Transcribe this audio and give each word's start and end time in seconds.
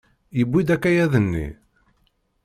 Yewwi-d 0.37 0.69
akayad-nni? 0.75 1.47